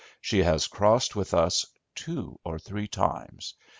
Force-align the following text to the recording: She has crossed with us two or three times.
She 0.19 0.41
has 0.41 0.65
crossed 0.65 1.15
with 1.15 1.31
us 1.31 1.63
two 1.93 2.39
or 2.43 2.57
three 2.57 2.87
times. 2.87 3.53